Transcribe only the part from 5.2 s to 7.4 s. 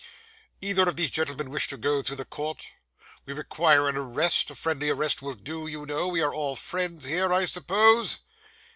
will do, you know; we are all friends here,